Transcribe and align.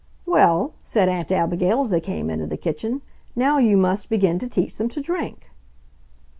"Well," 0.25 0.73
said 0.83 1.09
Aunt 1.09 1.31
Abigail, 1.31 1.81
as 1.81 1.91
they 1.91 2.01
came 2.01 2.31
into 2.31 2.47
the 2.47 2.57
kitchen, 2.57 3.03
"now 3.35 3.59
you 3.59 3.77
must 3.77 4.09
begin 4.09 4.39
to 4.39 4.47
teach 4.47 4.77
them 4.77 4.89
to 4.89 4.99
drink." 4.99 5.51